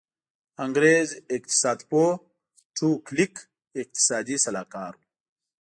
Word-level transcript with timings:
انګرېز 0.63 1.09
اقتصاد 1.35 1.79
پوه 1.89 2.09
ټو 2.75 2.87
کلیک 3.07 3.33
اقتصادي 3.81 4.35
سلاکار 4.45 4.93
و. 4.97 5.01